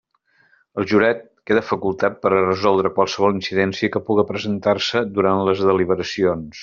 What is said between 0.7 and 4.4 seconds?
El jurat queda facultat per a resoldre qualsevol incidència que puga